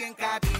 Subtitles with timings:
[0.00, 0.59] drinking coffee.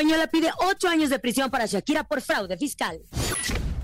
[0.00, 3.02] Española pide ocho años de prisión para Shakira por fraude fiscal.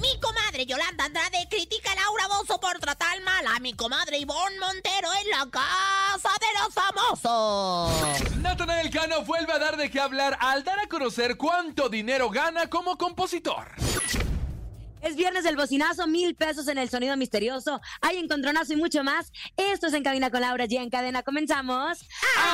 [0.01, 4.59] Mi comadre Yolanda Andrade critica a Laura Bozo por tratar mal a mi comadre Ivonne
[4.59, 8.39] Montero en la casa de los famosos.
[8.39, 12.71] Natanael Cano vuelve a dar de qué hablar al dar a conocer cuánto dinero gana
[12.71, 13.69] como compositor.
[15.03, 17.79] Es viernes del bocinazo, mil pesos en el sonido misterioso.
[18.01, 19.33] Hay encontronazo y mucho más.
[19.59, 20.81] Esto es En Cabina con Laura G.
[20.81, 21.99] En cadena comenzamos.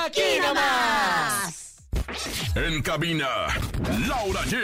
[0.05, 1.72] ¡Aquí nomás!
[2.55, 3.47] En cabina,
[4.07, 4.57] Laura G.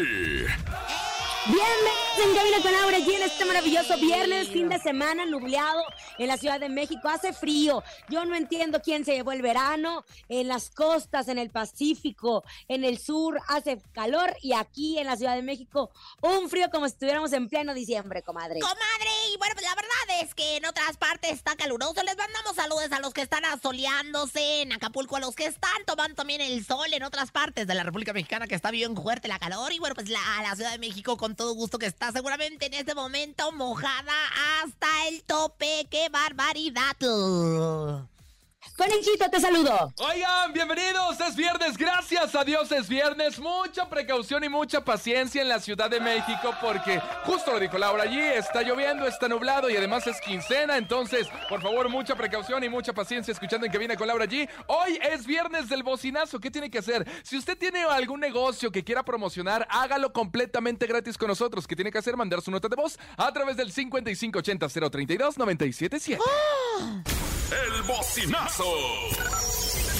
[1.46, 3.14] Bienvenidos en Cabina con Laura G.
[3.14, 5.82] En este maravilloso viernes, fin de semana, nubleado
[6.18, 7.08] en la Ciudad de México.
[7.08, 7.82] Hace frío.
[8.08, 10.04] Yo no entiendo quién se llevó el verano.
[10.28, 14.36] En las costas, en el Pacífico, en el sur, hace calor.
[14.42, 15.90] Y aquí en la Ciudad de México,
[16.20, 18.60] un frío como si estuviéramos en pleno diciembre, comadre.
[18.60, 22.02] Comadre, y bueno, pues la verdad es que en otras partes está caluroso.
[22.02, 26.16] Les mandamos saludos a los que están asoleándose en Acapulco, a los que están tomando
[26.16, 29.38] también el sol en otras partes de la República Mexicana, que está bien fuerte la
[29.38, 29.72] calor.
[29.72, 32.66] Y bueno, pues la, a la Ciudad de México, con todo gusto, que está seguramente
[32.66, 34.14] en este momento mojada
[34.62, 35.86] hasta el tope.
[35.90, 36.96] ¡Qué barbaridad!
[38.76, 39.92] Conejito, te saludo.
[39.98, 43.38] Oigan, bienvenidos, es viernes, gracias a Dios es viernes.
[43.38, 48.04] Mucha precaución y mucha paciencia en la Ciudad de México porque, justo lo dijo Laura
[48.04, 50.76] allí, está lloviendo, está nublado y además es quincena.
[50.76, 54.48] Entonces, por favor, mucha precaución y mucha paciencia escuchando en que viene con Laura allí.
[54.66, 57.06] Hoy es viernes del bocinazo, ¿qué tiene que hacer?
[57.22, 61.66] Si usted tiene algún negocio que quiera promocionar, hágalo completamente gratis con nosotros.
[61.66, 62.16] ¿Qué tiene que hacer?
[62.16, 66.18] Mandar su nota de voz a través del 5580 032 977.
[67.50, 68.64] El bocinazo.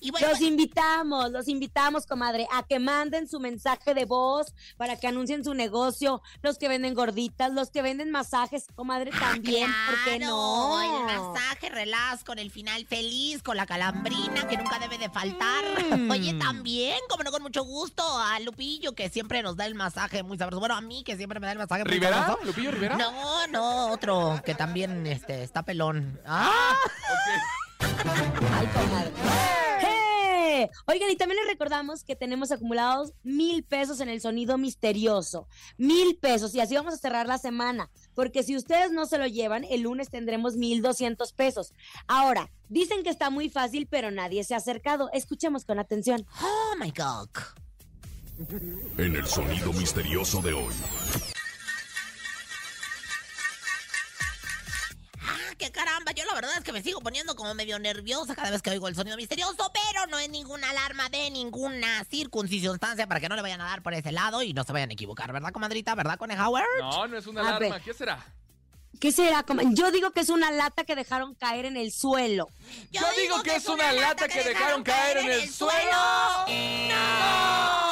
[0.00, 4.96] Y bueno, Los invitamos, los invitamos, comadre, a que manden su mensaje de voz para
[4.96, 6.22] que anuncien su negocio.
[6.42, 10.80] Los que venden gorditas, los que venden masajes, comadre, también, ¿por qué no?
[10.82, 15.64] El masaje, relax, con el final feliz, con la calambrina que nunca debe de faltar.
[15.86, 16.10] Mm.
[16.10, 20.22] Oye, también, como no, con mucho gusto, a Lupillo que siempre nos da el masaje
[20.22, 20.58] muy sabroso.
[20.60, 22.16] Bueno, a mí que siempre me da el masaje muy ¿Rivera?
[22.18, 22.44] sabroso.
[22.44, 22.96] ¿Lupillo Rivera?
[22.96, 26.20] No, no, otro que también este, está pelón.
[26.26, 26.74] ¡Ah!
[27.08, 27.42] Comadre.
[29.82, 30.70] ¡Eh!
[30.86, 35.48] Oigan, y también les recordamos que tenemos acumulados mil pesos en el sonido misterioso.
[35.76, 36.54] Mil pesos.
[36.54, 37.90] Y así vamos a cerrar la semana.
[38.14, 41.74] Porque si ustedes no se lo llevan, el lunes tendremos mil doscientos pesos.
[42.06, 45.10] Ahora, dicen que está muy fácil, pero nadie se ha acercado.
[45.12, 46.26] Escuchemos con atención.
[46.42, 47.28] Oh my God.
[48.98, 50.74] En el sonido misterioso de hoy.
[55.58, 58.60] Qué caramba, yo la verdad es que me sigo poniendo como medio nerviosa cada vez
[58.60, 63.28] que oigo el sonido misterioso, pero no es ninguna alarma de ninguna circuncisión para que
[63.28, 65.52] no le vayan a dar por ese lado y no se vayan a equivocar, ¿verdad,
[65.52, 65.94] comadrita?
[65.94, 66.64] ¿Verdad, Conejauer?
[66.80, 67.76] No, no es una A alarma.
[67.76, 67.82] ver.
[67.82, 68.22] ¿Qué será?
[69.00, 69.44] ¿Qué será?
[69.72, 72.48] Yo digo que es una lata que dejaron caer en el suelo.
[72.90, 75.90] Yo digo que es una lata que dejaron caer en el suelo.
[76.48, 77.85] ¡No!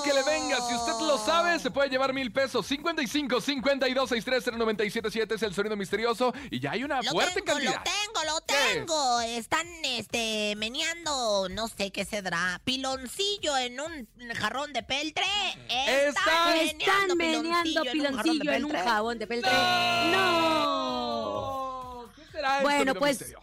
[0.00, 2.66] Márquele, venga Si usted lo sabe, se puede llevar mil pesos.
[2.66, 6.32] 55 52 63 0977 es el sonido misterioso.
[6.50, 7.74] Y ya hay una Lo fuerte tengo, cantidad.
[7.74, 9.20] lo tengo, lo tengo.
[9.20, 15.24] Están, este, meneando, no sé qué se dará, piloncillo en un jarrón de peltre.
[15.68, 18.88] Están- Están meneando piloncillo en un peltre.
[18.90, 19.50] jabón de peltre.
[20.70, 22.08] No.
[22.16, 23.34] ¿Qué será el Bueno, sonido pues,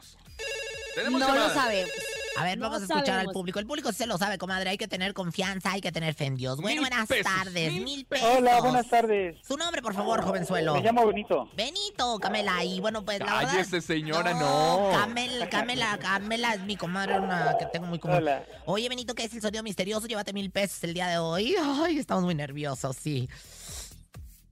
[0.98, 1.48] No llamada.
[1.48, 1.92] lo sabemos.
[2.38, 3.60] A ver, No vamos a escuchar al público.
[3.60, 4.70] El público sí se lo sabe, comadre.
[4.70, 6.62] Hay que tener confianza, hay que tener fe en Dios.
[6.62, 7.74] Bueno, Mil buenas pesos, tardes.
[7.74, 8.28] mil Mil pesos.
[8.38, 9.38] Hola, buenas tardes.
[9.46, 10.76] Su nombre, por favor, jovenzuelo.
[10.76, 11.50] Me llamo Benito.
[11.56, 12.64] Benito, Camela.
[12.64, 13.52] Y bueno, pues la verdad.
[13.52, 14.90] Cállese, señora, no.
[14.92, 18.18] Camel, Camela, Camela es mi comadre, una que tengo muy común.
[18.18, 18.46] Hola.
[18.66, 20.06] Oye, Benito, ¿qué es el sonido misterioso?
[20.08, 21.56] Llévate mil pesos el día de hoy.
[21.60, 23.28] Ay, estamos muy nerviosos, sí.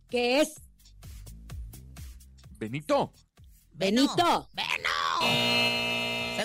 [0.09, 0.55] ¿Qué es?
[2.57, 3.11] Benito.
[3.73, 4.47] Benito.
[4.53, 5.94] ¡Beno!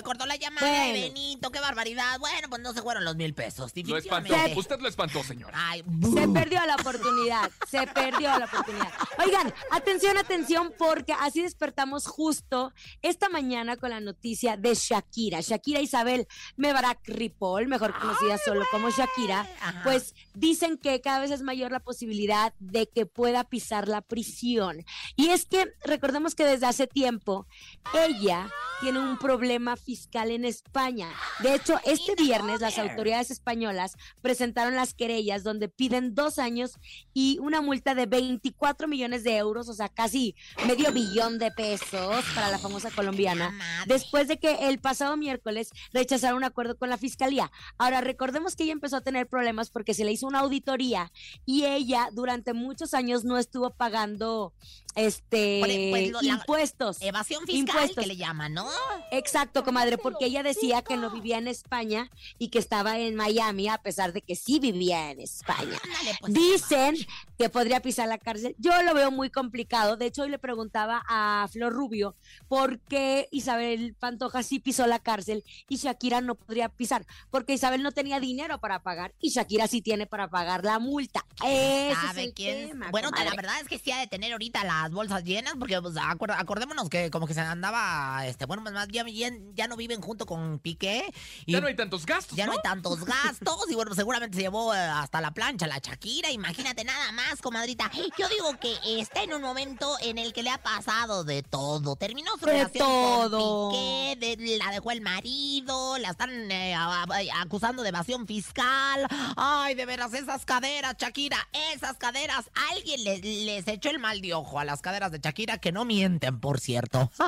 [0.03, 0.93] Cortó la llamada de Bueno.
[1.13, 2.19] Benito, qué barbaridad.
[2.19, 3.71] Bueno, pues no se fueron los mil pesos.
[3.75, 4.35] Lo espantó.
[4.55, 5.53] Usted lo espantó, señora.
[5.55, 5.83] Ay,
[6.13, 8.91] Se perdió la oportunidad, se perdió la oportunidad.
[9.23, 15.41] Oigan, atención, atención, porque así despertamos justo esta mañana con la noticia de Shakira.
[15.41, 16.27] Shakira Isabel
[16.57, 19.81] Mebarak Ripoll, mejor conocida solo como Shakira, Ajá.
[19.83, 24.85] pues dicen que cada vez es mayor la posibilidad de que pueda pisar la prisión.
[25.15, 27.47] Y es que recordemos que desde hace tiempo
[27.93, 28.49] ella
[28.81, 31.09] tiene un problema fiscal en España.
[31.39, 36.77] De hecho, este viernes las autoridades españolas presentaron las querellas donde piden dos años
[37.13, 40.33] y una multa de 24 millones de euros, o sea, casi
[40.65, 43.53] medio billón de pesos para la famosa colombiana,
[43.85, 47.51] después de que el pasado miércoles rechazaron un acuerdo con la fiscalía.
[47.77, 51.11] Ahora, recordemos que ella empezó a tener problemas porque se le hizo una auditoría
[51.45, 54.53] y ella durante muchos años no estuvo pagando
[54.95, 57.01] este Pues, pues, lo- impuestos.
[57.01, 58.03] Evasión fiscal, Impuestos.
[58.03, 58.67] que le llaman, ¿no?
[59.11, 63.67] Exacto, comadre, porque ella decía que no vivía en España y que estaba en Miami,
[63.67, 65.79] a pesar de que sí vivía en España.
[66.19, 66.95] Pues, Dicen
[67.37, 68.55] que podría pisar la cárcel.
[68.59, 69.97] Yo lo veo muy complicado.
[69.97, 72.15] De hecho, hoy le preguntaba a Flor Rubio
[72.47, 77.05] por qué Isabel Pantoja sí pisó la cárcel y Shakira no podría pisar.
[77.29, 81.25] Porque Isabel no tenía dinero para pagar y Shakira sí tiene para pagar la multa.
[81.43, 82.69] Ese es ¿Sabe el quién?
[82.69, 83.29] tema, bueno, comadre.
[83.29, 86.89] la verdad es que sí ha de tener ahorita las bolsas llenas, porque pues, acordémonos
[86.89, 90.59] que como que se andaba, este, bueno, más ya, ya, ya no viven junto con
[90.59, 91.11] Piqué.
[91.45, 92.57] Y Ya no hay tantos gastos, ya no ¿no?
[92.57, 96.83] hay tantos gastos y bueno, seguramente se llevó eh, hasta la plancha la Shakira, imagínate
[96.83, 97.89] nada más, comadrita.
[98.17, 101.95] Yo digo que está en un momento en el que le ha pasado de todo.
[101.95, 103.69] Terminó su De relación todo.
[103.69, 108.27] con Piqué, de- la dejó el marido, la están eh, a- a- acusando de evasión
[108.27, 109.07] fiscal.
[109.37, 112.51] Ay, de veras, esas caderas, Shakira, esas caderas.
[112.73, 115.85] Alguien le- les echó el mal de ojo a las caderas de Shakira, que no
[115.85, 117.09] mienten, por cierto.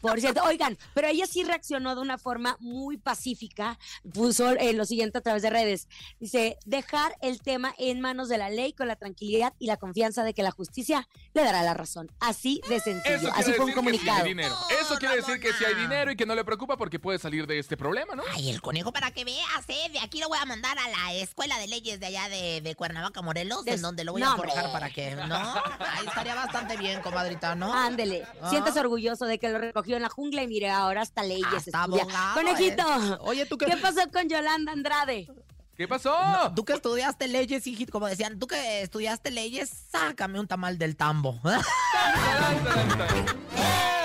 [0.00, 3.78] Por cierto, oigan, pero ella sí reaccionó de una forma muy pacífica.
[4.14, 5.88] Puso eh, lo siguiente a través de redes.
[6.20, 10.24] Dice, dejar el tema en manos de la ley con la tranquilidad y la confianza
[10.24, 12.10] de que la justicia le dará la razón.
[12.20, 13.30] Así de sencillo.
[13.34, 14.24] Así fue un sí comunicado.
[14.24, 14.54] dinero.
[14.80, 17.18] Eso No, quiere decir que sí hay dinero y que no le preocupa porque puede
[17.18, 18.22] salir de este problema, ¿no?
[18.32, 19.90] Ay, el conejo para que veas, ¿eh?
[19.92, 22.74] De aquí lo voy a mandar a la escuela de leyes de allá de, de
[22.74, 24.50] Cuernavaca, Morelos, en donde lo voy No, a hombre.
[24.50, 25.34] forjar para que, ¿no?
[25.36, 27.72] Ahí estaría bastante bien, comadrita, ¿no?
[27.72, 28.50] Ándele, Ah.
[28.50, 31.58] siéntase orgulloso de que lo recogió en la jungla y mire, ahora hasta leyes Hasta
[31.58, 32.02] estudia.
[32.02, 33.18] abogado, Conejito, ¿eh?
[33.20, 35.28] Oye, ¿tú qué, ¿qué pasó con Yolanda Andrade?
[35.76, 36.14] ¿Qué pasó?
[36.54, 40.96] Tú que estudiaste leyes, hijito, como decían, tú que estudiaste leyes, sácame un tamal del
[40.96, 41.38] tambo.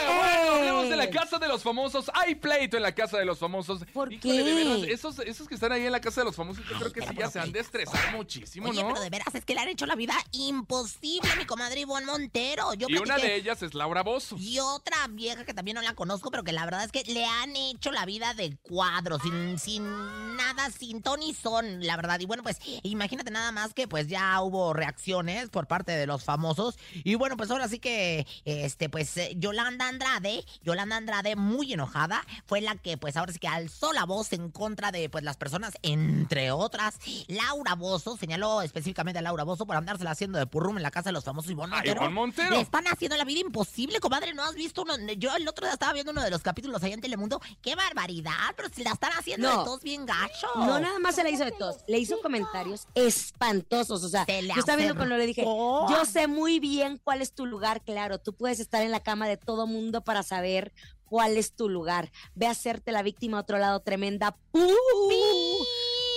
[0.91, 2.12] de la casa de los famosos.
[2.13, 3.83] Hay pleito en la casa de los famosos.
[3.93, 4.53] ¿Por Híjole, de qué?
[4.53, 7.01] veras, esos, esos que están ahí en la casa de los famosos, yo creo que
[7.01, 8.89] sí ya ¿por se han de estresar muchísimo, Oye, ¿no?
[8.89, 12.05] pero de veras, es que le han hecho la vida imposible a mi comadre Ivonne
[12.05, 12.74] Montero.
[12.74, 14.36] Yo Y una platiqué- de ellas es Laura Bozo.
[14.38, 17.25] Y otra vieja que también no la conozco, pero que la verdad es que le
[17.25, 22.19] han hecho la vida de cuadro, sin, sin nada, sin ton y son, la verdad.
[22.19, 26.24] Y bueno, pues imagínate nada más que pues ya hubo reacciones por parte de los
[26.24, 26.77] famosos.
[27.03, 32.25] Y bueno, pues ahora sí que, este, pues eh, Yolanda Andrade, Yolanda Andrade muy enojada,
[32.45, 35.38] fue la que pues ahora sí que alzó la voz en contra de pues las
[35.38, 36.95] personas, entre otras.
[37.27, 41.09] Laura Bozo, señaló específicamente a Laura Bozo por andársela haciendo de purrum en la casa
[41.09, 42.01] de los famosos Ivonne Montero.
[42.01, 42.50] Ivonne Montero.
[42.51, 44.33] Le están haciendo la vida imposible, comadre.
[44.33, 44.93] ¿No has visto uno?
[45.17, 47.41] Yo el otro día estaba viendo uno de los capítulos allá en Telemundo.
[47.61, 48.31] ¡Qué barbaridad!
[48.55, 49.59] Pero si la están haciendo No.
[49.59, 50.47] de todos bien gacho.
[50.55, 51.77] No, nada más se le hizo de tos.
[51.88, 54.03] Le hizo comentarios espantosos.
[54.03, 57.21] O sea, Se le yo estaba viendo cuando le dije, yo sé muy bien cuál
[57.21, 58.19] es tu lugar, claro.
[58.19, 60.71] Tú puedes estar en la cama de todo mundo para saber
[61.12, 62.10] cuál es tu lugar.
[62.36, 64.38] Ve a hacerte la víctima a otro lado, tremenda.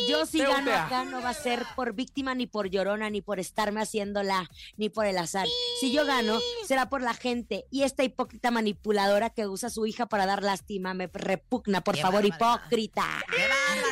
[0.08, 3.40] Yo si gano acá no va a ser por víctima ni por llorona ni por
[3.40, 5.48] estarme haciéndola ni por el azar.
[5.80, 9.84] Si yo gano será por la gente y esta hipócrita manipuladora que usa a su
[9.84, 13.04] hija para dar lástima me repugna, por Qué favor, hipócrita.
[13.28, 13.42] ¡Qué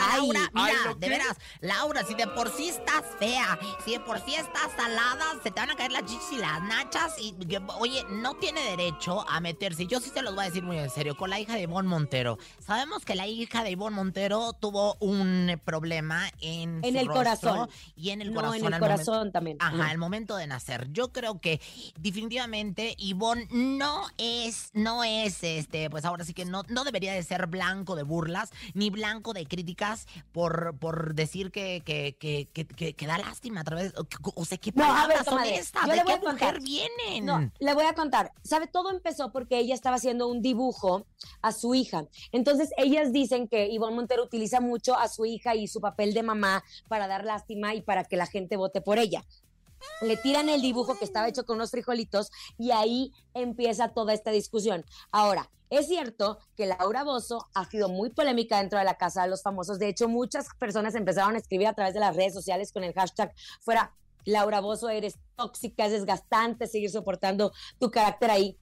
[0.09, 4.01] Laura, mira, ay, ¿lo de veras, Laura, si de por sí estás fea, si de
[4.01, 7.35] por sí estás salada, se te van a caer las chichis y las nachas y,
[7.79, 9.87] oye, no tiene derecho a meterse.
[9.87, 11.89] Yo sí se los voy a decir muy en serio, con la hija de Ivonne
[11.89, 12.39] Montero.
[12.59, 17.15] Sabemos que la hija de Ivonne Montero tuvo un problema en, En su el rostro
[17.53, 17.71] corazón.
[17.97, 18.57] y en el no, corazón.
[18.59, 19.57] en el al momento- corazón también.
[19.61, 20.89] Ajá, al momento de nacer.
[20.93, 21.61] Yo creo que
[21.99, 27.23] definitivamente Ivonne no es, no es, este, pues ahora sí que no, no debería de
[27.23, 29.92] ser blanco de burlas, ni blanco de críticas
[30.33, 34.59] por, por decir que, que, que, que, que- da lástima a través, o, o sea,
[34.59, 35.83] ¿qué No, a ver, son comadre, estas?
[35.85, 36.55] yo ¿De le voy qué a contar.
[36.61, 37.27] mujer vienen?
[37.27, 38.33] No, le voy a contar.
[38.43, 38.67] ¿Sabe?
[38.67, 41.07] Todo empezó porque ella estaba haciendo un dibujo
[41.43, 42.05] a su hija.
[42.33, 46.23] Entonces, ellas dicen que Ivonne Montero utiliza mucho a su hija y su papel de
[46.23, 49.25] mamá para dar lástima y para que la gente vote por ella.
[50.01, 54.31] Le tiran el dibujo que estaba hecho con unos frijolitos y ahí empieza toda esta
[54.31, 54.85] discusión.
[55.11, 59.31] Ahora, es cierto que Laura Bozo ha sido muy polémica dentro de la Casa de
[59.31, 59.79] los Famosos.
[59.79, 62.93] De hecho, muchas personas empezaron a escribir a través de las redes sociales con el
[62.93, 68.59] hashtag fuera Laura Bozo, eres tóxica, es desgastante seguir soportando tu carácter ahí.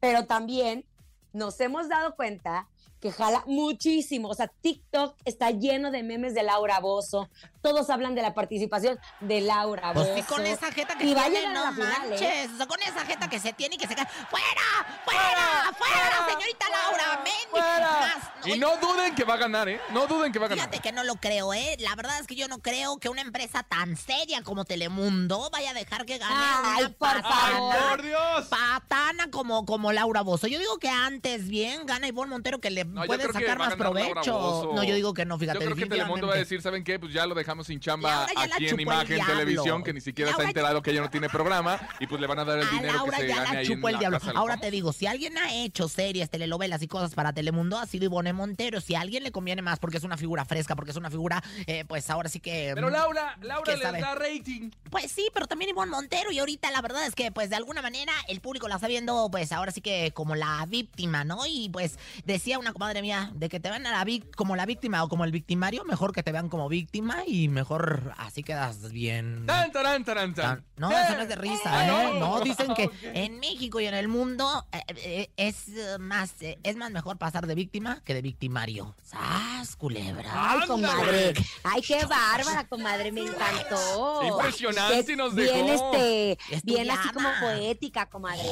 [0.00, 0.84] Pero también
[1.32, 2.68] nos hemos dado cuenta
[3.00, 4.28] que jala muchísimo.
[4.28, 7.28] O sea, TikTok está lleno de memes de Laura Bozo.
[7.60, 10.16] Todos hablan de la participación de Laura Pues Bozo.
[10.18, 12.08] sí, con esa jeta que Y tiene, a no la final, ¿eh?
[12.10, 12.50] manches.
[12.52, 14.06] O sea, con esa jeta que se tiene y que se cae.
[14.30, 15.00] ¡Fuera!
[15.04, 15.72] ¡Fuera!
[15.78, 17.22] ¡Fuera, señorita Laura!
[17.24, 18.54] ¡Mendy!
[18.54, 19.80] Y no duden que va a ganar, ¿eh?
[19.92, 20.68] No duden que va a ganar.
[20.68, 21.76] Fíjate que no lo creo, ¿eh?
[21.80, 25.70] La verdad es que yo no creo que una empresa tan seria como Telemundo vaya
[25.70, 27.74] a dejar que gane Ay, una por ¡Ay, favor.
[27.88, 28.46] por Dios!
[28.48, 30.46] patana como, como Laura Bozo.
[30.46, 33.40] Yo digo que antes bien gana Ivonne Montero que le No, yo puede creo que
[33.40, 34.72] sacar más provecho.
[34.74, 35.58] No, yo digo que no, Yo fíjate.
[35.64, 36.98] creo que Telemundo va a decir, ¿saben qué?
[36.98, 39.24] Pues ya lo dejamos sin chamba aquí en Imagen.
[39.24, 42.26] Televisión, que ni siquiera se ha enterado que ella no tiene programa, y pues le
[42.26, 43.94] van a dar el dinero Laura que se ya gane la ahí en chupó el
[43.94, 44.20] la diablo.
[44.20, 47.86] Casa Ahora te digo, si alguien ha hecho series, telenovelas y cosas para Telemundo, ha
[47.86, 48.80] sido Ivonne Montero.
[48.80, 51.42] Si a alguien le conviene más porque es una figura fresca, porque es una figura,
[51.66, 52.72] eh, pues ahora sí que...
[52.74, 54.00] Pero mm, Laura, Laura ¿Qué les sabe?
[54.00, 54.70] da rating.
[54.90, 57.82] Pues sí, pero también Ivonne Montero y ahorita la verdad es que pues de alguna
[57.82, 61.46] manera el público la está viendo pues ahora sí que como la víctima, ¿no?
[61.46, 64.66] Y pues decía una comadre mía, de que te vean a la vic- como la
[64.66, 68.90] víctima o como el victimario, mejor que te vean como víctima y mejor así quedas
[68.92, 69.44] bien.
[69.46, 70.04] Tan, tan.
[70.04, 72.14] Tan- No, eso no es de risa, Ah, ¿no?
[72.14, 72.38] ¿no?
[72.38, 76.58] No, dicen que en México y en el mundo eh, eh, es eh, más eh,
[76.62, 78.94] es más mejor pasar de víctima que de victimario.
[79.02, 80.30] ¡Sas, culebra!
[80.34, 81.34] Ay, comadre.
[81.62, 84.20] Ay, qué bárbara, comadre, me encantó.
[84.20, 85.92] Qué impresionante Es nos Bien, dejó.
[85.94, 88.42] este, bien así como poética, comadre.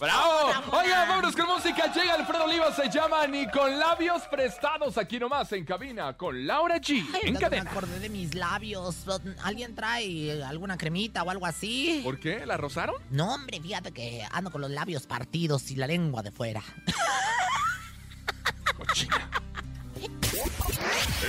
[0.00, 0.50] ¡Bravo!
[0.72, 1.92] Oiga, vámonos con música.
[1.92, 4.96] Llega Alfredo Oliva, se llama Ni con labios prestados.
[4.98, 7.04] Aquí nomás en cabina con Laura G.
[7.14, 7.64] Ay, en cadena.
[7.64, 9.04] Me acordé de mis labios.
[9.42, 12.00] ¿Alguien trae alguna cremita o algo así?
[12.04, 12.46] ¿Por qué?
[12.46, 12.94] ¿La rosaron?
[13.10, 16.62] No, hombre, fíjate que ando con los labios partidos y la lengua de fuera.
[18.76, 19.28] Cochina.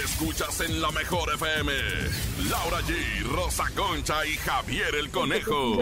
[0.03, 1.71] Escuchas en la mejor FM.
[2.49, 5.77] Laura G, Rosa Concha y Javier el Conejo.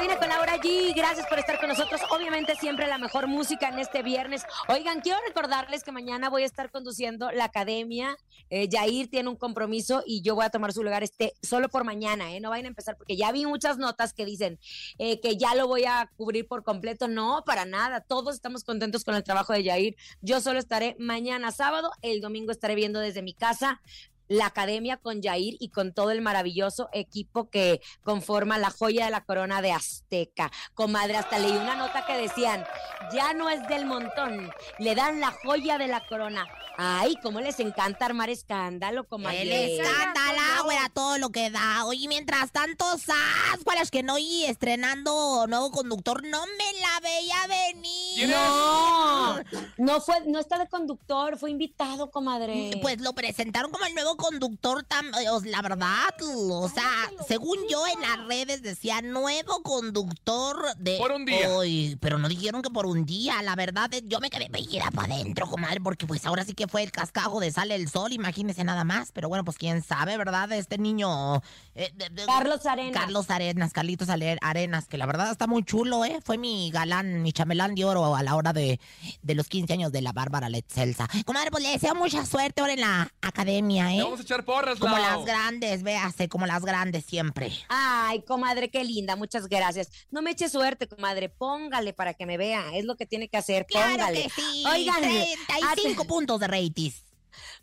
[0.00, 0.94] Cabina con Laura G.
[0.96, 2.00] Gracias por estar con nosotros.
[2.08, 4.44] Obviamente siempre la mejor música en este viernes.
[4.68, 8.16] Oigan, quiero recordarles que mañana voy a estar conduciendo la academia.
[8.48, 11.84] Eh, Yair tiene un compromiso y yo voy a tomar su lugar este solo por
[11.84, 12.40] mañana, ¿eh?
[12.40, 14.58] No vayan a empezar porque ya vi muchas notas que dicen
[14.96, 17.06] eh, que ya lo voy a cubrir por completo.
[17.06, 18.00] No, para nada.
[18.00, 19.96] Todos estamos contentos con el trabajo de Yair.
[20.22, 21.90] Yo solo estaré mañana sábado.
[22.00, 23.82] El domingo estaré viendo desde mi casa
[24.30, 29.10] la academia con Yair y con todo el maravilloso equipo que conforma la joya de
[29.10, 30.52] la corona de Azteca.
[30.74, 32.64] Comadre, hasta leí una nota que decían,
[33.12, 36.46] ya no es del montón, le dan la joya de la corona.
[36.78, 39.42] Ay, cómo les encanta armar escándalo, comadre.
[39.42, 41.84] El escándalo, güera, todo lo que da.
[41.84, 43.64] Oye, mientras tanto, ¡sas!
[43.64, 44.16] ¿Cuál es que no?
[44.16, 48.28] Y estrenando nuevo conductor, no me la veía venir.
[48.30, 49.40] No,
[49.76, 52.78] no fue, no está de conductor, fue invitado, comadre.
[52.80, 57.84] Pues lo presentaron como el nuevo conductor, tam- eh, la verdad, o sea, según yo
[57.86, 61.48] en las redes decía nuevo conductor de Por un día.
[61.50, 64.90] hoy, pero no dijeron que por un día, la verdad, eh, yo me quedé veída
[64.90, 68.12] para adentro, comadre, porque pues ahora sí que fue el cascajo de sale el sol,
[68.12, 70.50] imagínese nada más, pero bueno, pues quién sabe, ¿verdad?
[70.52, 71.42] Este niño...
[71.74, 73.00] eh, de- de- Carlos Arenas.
[73.00, 76.18] Carlos Arenas, Carlitos Arenas, que la verdad está muy chulo, ¿eh?
[76.24, 78.78] Fue mi galán, mi chamelán de oro a la hora de,
[79.22, 81.08] de los 15 años de la Bárbara Letzelsa.
[81.24, 84.02] Comadre, pues le deseo mucha suerte ahora en la academia, ¿eh?
[84.10, 85.18] Vamos a echar porras, Como Lau.
[85.18, 87.52] las grandes, véase, como las grandes siempre.
[87.68, 89.88] Ay, comadre, qué linda, muchas gracias.
[90.10, 93.36] No me eche suerte, comadre, póngale para que me vea, es lo que tiene que
[93.36, 94.22] hacer, Claro póngale.
[94.24, 94.64] que sí.
[94.66, 96.90] Oigan, 35 puntos de rating.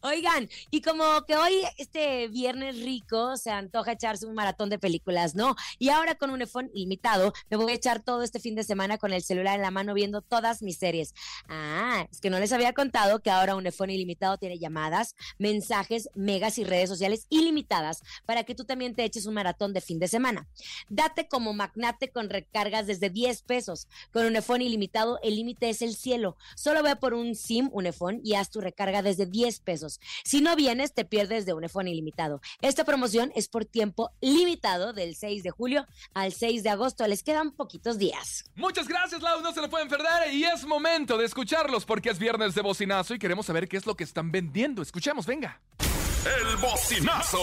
[0.02, 5.34] Oigan, y como que hoy, este viernes rico, se antoja echarse un maratón de películas,
[5.34, 5.56] ¿no?
[5.80, 9.00] Y ahora con un iPhone ilimitado, me voy a echar todo este fin de semana
[9.00, 11.16] con el celular en la mano viendo todas mis series.
[11.50, 16.10] Ah, es que no les había contado que ahora un iPhone ilimitado tiene llamadas, mensajes,
[16.14, 19.98] megas y redes sociales ilimitadas para que tú también te eches un maratón de fin
[19.98, 20.48] de semana.
[20.90, 23.88] Date como magnate con recargas desde 10 pesos.
[24.12, 26.38] Con un iPhone ilimitado, el límite es el cielo.
[26.56, 29.87] Solo ve por un SIM, un iPhone, y haz tu recarga desde 10 pesos.
[30.24, 32.42] Si no vienes, te pierdes de un iPhone ilimitado.
[32.62, 37.08] Esta promoción es por tiempo limitado del 6 de julio al 6 de agosto.
[37.08, 38.46] Les quedan poquitos días.
[38.56, 39.42] Muchas gracias, Lau.
[39.42, 40.34] No se lo pueden perder.
[40.34, 43.86] Y es momento de escucharlos porque es viernes de bocinazo y queremos saber qué es
[43.86, 44.82] lo que están vendiendo.
[44.82, 45.62] Escuchemos, venga.
[46.26, 47.40] El bocinazo.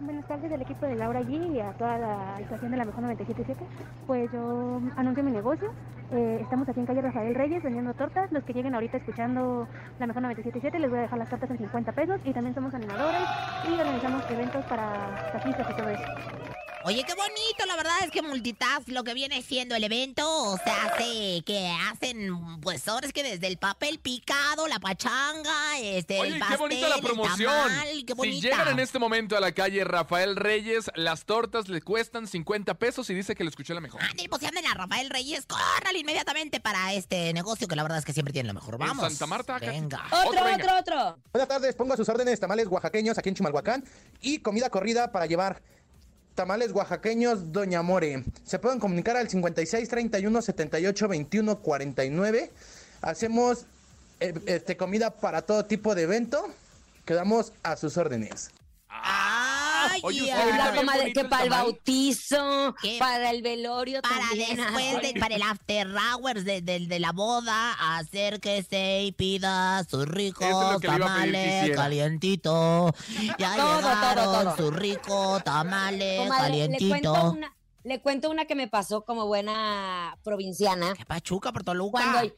[0.00, 3.02] Buenas tardes del equipo de Laura G y a toda la estación de la Mejor
[3.02, 3.64] 977.
[4.06, 5.72] Pues yo anuncio mi negocio.
[6.12, 8.30] Eh, estamos aquí en calle Rafael Reyes vendiendo tortas.
[8.32, 9.66] Los que lleguen ahorita escuchando
[9.98, 12.20] la Mejor 977 les voy a dejar las tortas en 50 pesos.
[12.24, 13.22] Y también somos animadores
[13.66, 16.61] y organizamos eventos para taquistas y todo eso.
[16.84, 20.58] Oye, qué bonito, la verdad es que Multitask, lo que viene siendo el evento, o
[20.58, 26.18] sea, hace que hacen, pues ahora es que desde el papel picado, la pachanga, este,
[26.18, 27.52] Oye, el qué pastel, bonita la promoción.
[27.52, 28.48] tamal, qué si bonita.
[28.48, 33.08] llegan en este momento a la calle Rafael Reyes, las tortas le cuestan 50 pesos
[33.10, 34.02] y dice que lo escuchó la mejor.
[34.02, 37.98] Ándale, pues si anden a Rafael Reyes, córrale inmediatamente para este negocio que la verdad
[37.98, 38.74] es que siempre tiene lo mejor.
[38.74, 39.06] En Vamos.
[39.08, 39.66] Santa Marta, acá.
[39.66, 40.02] Venga.
[40.06, 40.64] Otro, Otro, venga.
[40.78, 41.18] otro, otro.
[41.32, 43.84] Buenas tardes, pongo a sus órdenes tamales oaxaqueños aquí en Chimalhuacán
[44.20, 45.62] y comida corrida para llevar.
[46.34, 48.24] Tamales oaxaqueños Doña More.
[48.44, 52.50] Se pueden comunicar al 56 31 78 21 49.
[53.02, 53.66] Hacemos
[54.20, 56.46] eh, este, comida para todo tipo de evento.
[57.04, 58.50] Quedamos a sus órdenes.
[59.90, 60.36] Ay, Oye, bien
[60.76, 61.64] comadre, que para el tamal.
[61.66, 62.96] bautizo, ¿Qué?
[62.98, 64.56] para el velorio Para también.
[64.56, 70.06] después de, para el after hours de, de- de la boda, acérquese y pida sus
[70.06, 72.94] ricos es que que tamales calientito.
[73.38, 74.56] Ya Todo, todo, llegaron todo.
[74.56, 77.30] su rico tamale Comadre, le cuento, calientito.
[77.32, 80.94] una, le cuento una que me pasó como buena provinciana.
[80.96, 81.90] ¿Qué pachuca por Toluca?
[82.12, 82.34] Cuando, cua-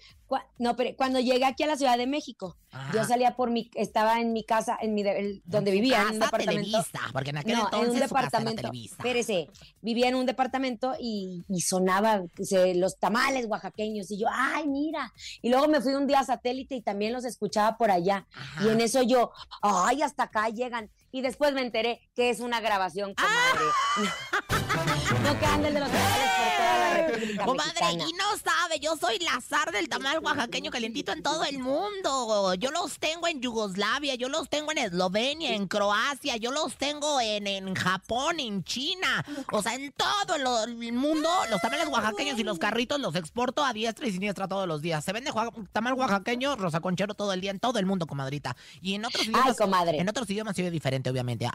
[0.59, 2.93] no, pero cuando llegué aquí a la Ciudad de México, Ajá.
[2.93, 6.09] yo salía por mi, estaba en mi casa, en mi, el- donde En vivía, en
[6.09, 6.63] un departamento.
[6.71, 8.71] Televisa, porque en aquel No, entonces en un departamento.
[8.75, 9.49] Espérese,
[9.81, 14.11] vivía en un departamento y, y sonaba se- los tamales oaxaqueños.
[14.11, 15.13] Y yo, ay, mira.
[15.43, 18.27] Y luego me fui un día a satélite y también los escuchaba por allá.
[18.35, 18.65] Ajá.
[18.65, 19.31] Y en eso yo,
[19.63, 20.91] ay, hasta acá llegan.
[21.13, 23.65] Y después me enteré que es una grabación, comadre.
[25.23, 27.07] no que anda el de los tamales por toda la
[27.39, 31.59] Comadre, y no sabe, yo soy la zar del tamal oaxaqueño calientito en todo el
[31.59, 32.55] mundo.
[32.55, 37.21] Yo los tengo en Yugoslavia, yo los tengo en Eslovenia, en Croacia, yo los tengo
[37.21, 39.25] en, en Japón, en China.
[39.53, 43.73] O sea, en todo el mundo, los tamales oaxaqueños y los carritos los exporto a
[43.73, 45.05] diestra y siniestra todos los días.
[45.05, 45.33] Se vende
[45.73, 48.57] tamal oaxaqueño, rosaconchero todo el día, en todo el mundo, comadrita.
[48.81, 49.99] Y en otros idiomas, comadre.
[49.99, 51.49] en otros idiomas ve diferente, obviamente.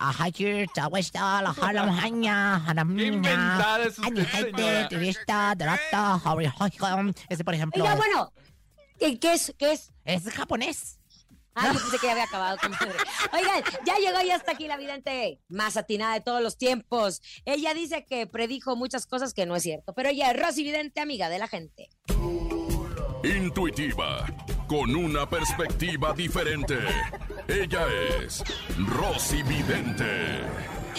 [3.08, 4.88] Inventada es usted, señora.
[7.30, 8.34] Ese, por ejemplo, Oiga, bueno,
[9.00, 9.54] ¿qué, es?
[9.58, 9.92] ¿Qué es?
[10.06, 11.00] es japonés.
[11.56, 12.98] Ah, yo pensé que ya había acabado, comadre.
[13.34, 17.22] Oigan, ya llegó y hasta aquí la vidente más atinada de todos los tiempos.
[17.44, 21.02] Ella dice que predijo muchas cosas que no es cierto, pero ella es Rosy Vidente,
[21.02, 21.90] amiga de la gente.
[23.24, 24.26] Intuitiva,
[24.68, 26.78] con una perspectiva diferente.
[27.48, 27.86] Ella
[28.22, 28.44] es
[28.78, 30.44] Rosy Vidente.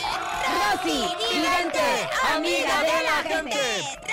[0.02, 3.58] Rosy Vidente, amiga de la gente.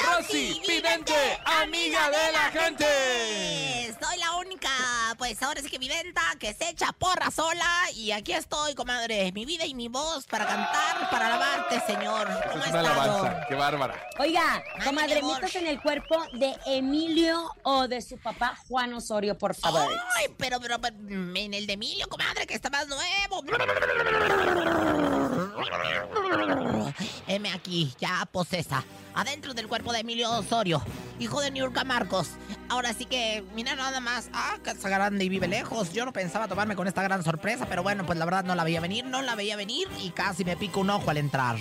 [0.05, 3.95] Rosy Vidente, amiga de la gente.
[3.99, 4.69] Soy la única,
[5.17, 7.65] pues ahora sí que videnta que se echa porra sola.
[7.93, 9.31] Y aquí estoy, comadre.
[9.31, 12.27] Mi vida y mi voz para cantar, para alabarte, Señor.
[12.51, 13.95] ¿Cómo Es una alabanza, qué bárbara.
[14.19, 19.55] Oiga, comadre, métase en el cuerpo de Emilio o de su papá Juan Osorio, por
[19.55, 19.89] favor.
[20.15, 23.43] Ay, pero, pero, pero, en el de Emilio, comadre, que está más nuevo.
[27.27, 28.83] M aquí, ya posesa.
[29.15, 30.81] Adentro del cuerpo de Emilio Osorio,
[31.19, 32.29] hijo de Niurka Marcos.
[32.69, 34.29] Ahora sí que, mira nada más.
[34.33, 35.91] Ah, casa grande y vive lejos.
[35.91, 38.63] Yo no pensaba tomarme con esta gran sorpresa, pero bueno, pues la verdad no la
[38.63, 41.57] veía venir, no la veía venir y casi me pico un ojo al entrar.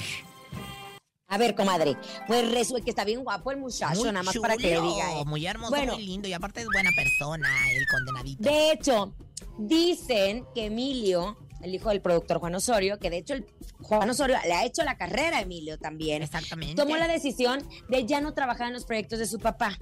[1.29, 1.97] A ver, comadre,
[2.29, 5.21] pues resulta que está bien guapo el muchacho, Muy nada más para que le diga.
[5.21, 5.25] ¿eh?
[5.25, 5.95] Muy hermoso, Bueno.
[5.95, 8.43] muy lindo y aparte es buena persona, el condenadito.
[8.45, 9.13] De hecho,
[9.59, 13.47] dicen que Emilio, el hijo del productor Juan Osorio, que de hecho el
[13.81, 16.75] Juan Osorio le ha hecho la carrera a Emilio también, Exactamente.
[16.75, 19.79] tomó la decisión de ya no trabajar en los proyectos de su papá.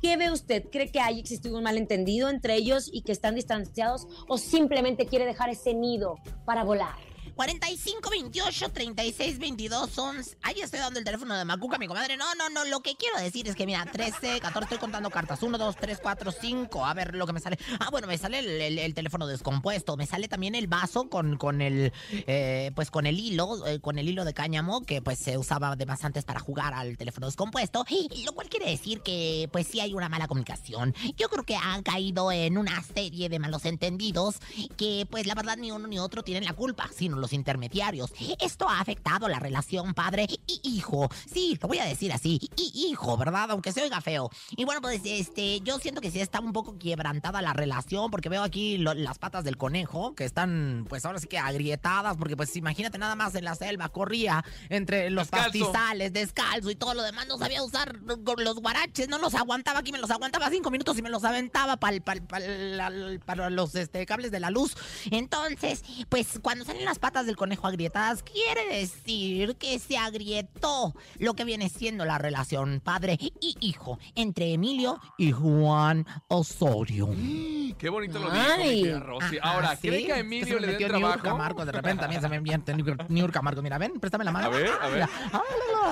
[0.00, 0.64] ¿Qué ve usted?
[0.70, 5.26] ¿Cree que haya existido un malentendido entre ellos y que están distanciados o simplemente quiere
[5.26, 7.09] dejar ese nido para volar?
[7.44, 10.36] 45 28 36 22 11.
[10.42, 12.18] Ahí estoy dando el teléfono de Macuca, mi comadre.
[12.18, 12.66] No, no, no.
[12.66, 15.42] Lo que quiero decir es que, mira, 13, 14, estoy contando cartas.
[15.42, 16.84] 1, 2, 3, 4, 5.
[16.84, 17.58] A ver lo que me sale.
[17.78, 19.96] Ah, bueno, me sale el, el- el teléfono descompuesto.
[19.96, 21.94] Me sale también el vaso con, con el.
[22.10, 25.76] eh, pues con el hilo, eh, con el hilo de cáñamo, que pues se usaba
[25.76, 27.86] de más antes para jugar al teléfono descompuesto.
[28.26, 30.94] Lo cual quiere decir que, pues sí hay una mala comunicación.
[31.16, 34.36] Yo creo que han caído en una serie de malos entendidos
[34.76, 38.12] que, pues la verdad, ni uno ni otro tienen la culpa, sino los intermediarios.
[38.40, 41.08] Esto ha afectado la relación padre y hijo.
[41.32, 42.38] Sí, lo voy a decir así.
[42.56, 43.50] Y hijo, ¿verdad?
[43.50, 44.30] Aunque se oiga feo.
[44.56, 48.28] Y bueno, pues este, yo siento que sí está un poco quebrantada la relación porque
[48.28, 52.36] veo aquí lo- las patas del conejo que están, pues ahora sí que agrietadas porque
[52.36, 55.46] pues imagínate nada más en la selva corría entre los Descalzo.
[55.70, 59.92] pastizales, descalzo y todo lo demás, no sabía usar los guaraches, no los aguantaba aquí,
[59.92, 64.50] me los aguantaba cinco minutos y me los aventaba para los este, cables de la
[64.50, 64.74] luz.
[65.10, 71.34] Entonces, pues cuando salen las patas del conejo agrietadas, quiere decir que se agrietó lo
[71.34, 77.08] que viene siendo la relación padre y hijo entre Emilio y Juan Osorio.
[77.78, 79.38] Qué bonito lo dijo, Rosy.
[79.42, 79.88] Ahora, Ah, ¿sí?
[79.88, 81.38] ¿cree que a Se Emilio me le den metió Niurka trabajo?
[81.38, 82.74] Marcos, de repente también se me enviante
[83.08, 83.62] Niurka Marcos.
[83.62, 84.46] Mira, ven, préstame la mano.
[84.46, 85.08] A ver, a ver.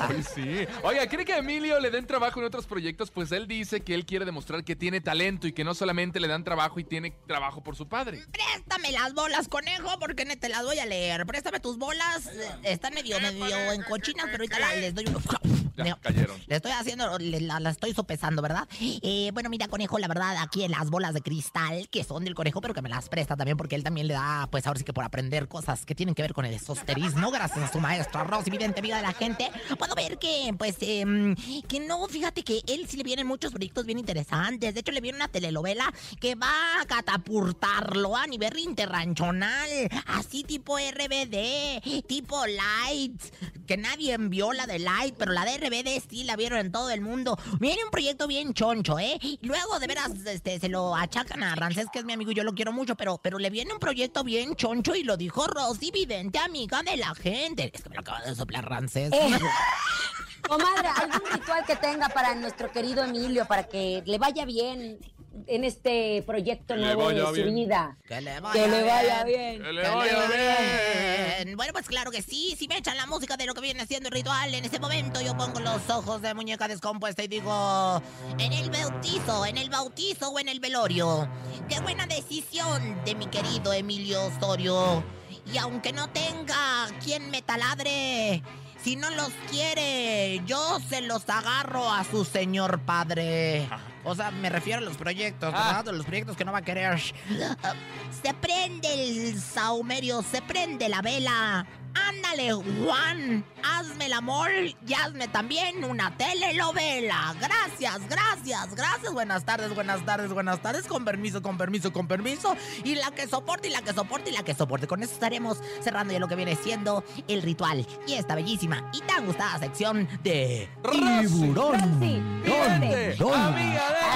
[0.00, 0.66] Ay, sí.
[0.82, 3.10] Oiga, ¿cree que a Emilio le den trabajo en otros proyectos?
[3.10, 6.28] Pues él dice que él quiere demostrar que tiene talento y que no solamente le
[6.28, 8.22] dan trabajo y tiene trabajo por su padre.
[8.32, 11.07] Préstame las bolas, conejo, porque ne- te las voy a leer.
[11.26, 12.28] Préstame tus bolas.
[12.62, 15.57] Están medio, medio en cochinas, pero ahorita la- les doy un...
[15.78, 16.36] Ya, Mira, cayeron.
[16.46, 18.68] Le estoy haciendo, le- la, la estoy sopesando, ¿verdad?
[18.80, 22.34] Eh, bueno, mira, conejo, la verdad, aquí en las bolas de cristal, que son del
[22.34, 24.84] conejo, pero que me las presta también, porque él también le da, pues ahora sí
[24.84, 28.24] que por aprender cosas que tienen que ver con el esoterismo, gracias a su maestra
[28.24, 31.34] Rosy, vidente amiga de la gente, puedo ver que, pues, em,
[31.68, 34.74] que no, fíjate que él sí le vienen muchos proyectos bien interesantes.
[34.74, 36.50] De hecho, le viene una telenovela que va
[36.82, 39.68] a catapultarlo a nivel interranchonal,
[40.06, 43.32] así tipo RBD, tipo Lights,
[43.66, 45.67] que nadie envió la de Light, pero la de RBD
[46.08, 47.38] sí la vieron en todo el mundo.
[47.60, 49.18] Viene un proyecto bien choncho, ¿eh?
[49.42, 52.44] Luego, de veras, este, se lo achacan a Rancés, que es mi amigo y yo
[52.44, 55.90] lo quiero mucho, pero, pero le viene un proyecto bien choncho y lo dijo Rosy
[55.90, 57.70] Vidente, amiga de la gente.
[57.74, 59.12] Es que me lo acaba de soplar Rancés.
[59.12, 59.38] Eh,
[60.48, 64.98] Comadre, ¿algún ritual que tenga para nuestro querido Emilio para que le vaya bien
[65.46, 67.54] en este proyecto Que nuevo de su bien.
[67.54, 67.96] vida?
[68.06, 69.62] Que le Que le vaya bien.
[69.62, 71.44] Que le Que vaya bien.
[71.44, 71.56] bien.
[71.56, 72.54] Bueno, pues claro que sí.
[72.58, 75.20] Si me echan la música de lo que viene siendo el ritual, en ese momento
[75.20, 78.02] yo pongo los ojos de muñeca descompuesta y digo:
[78.38, 81.28] En el bautizo, en el bautizo o en el velorio.
[81.68, 85.04] Qué buena decisión de mi querido Emilio Osorio.
[85.52, 88.42] Y aunque no tenga quien me taladre.
[88.82, 93.68] Si no los quiere, yo se los agarro a su señor padre.
[94.04, 95.74] O sea, me refiero a los proyectos, Ah.
[95.76, 95.92] ¿verdad?
[95.94, 96.98] Los proyectos que no va a querer.
[97.00, 101.66] Se prende el saumerio, se prende la vela.
[101.94, 107.34] Ándale, Juan, hazme el amor y hazme también una telenovela.
[107.40, 109.12] Gracias, gracias, gracias.
[109.12, 110.86] Buenas tardes, buenas tardes, buenas tardes.
[110.86, 112.56] Con permiso, con permiso, con permiso.
[112.84, 114.86] Y la que soporte, y la que soporte, y la que soporte.
[114.86, 119.00] Con eso estaremos cerrando ya lo que viene siendo el ritual y esta bellísima y
[119.02, 121.78] tan gustada sección de Tiburón.
[121.78, 123.16] Rosy, vidente,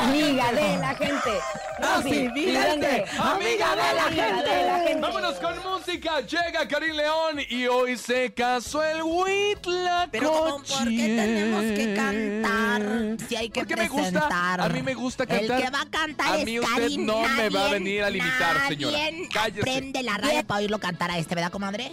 [0.02, 1.30] Amiga de la gente.
[1.78, 5.00] Rosy, vidente, amiga de la amiga de la gente.
[5.00, 6.20] Vámonos con música.
[6.20, 10.09] Llega Karim León y hoy se casó el Huitlacoche.
[10.12, 13.16] Pero ¿cómo, ¿por qué tenemos que cantar?
[13.29, 14.61] Si hay que Porque me gusta, presentar.
[14.61, 15.59] a mí me gusta cantar.
[15.59, 18.03] El que va a cantar A es mí usted Karin, no me va a venir
[18.03, 18.98] a limitar, señora.
[19.33, 19.61] Cállese.
[19.62, 21.92] Prende la radio para oírlo cantar a este, ¿verdad, comadre?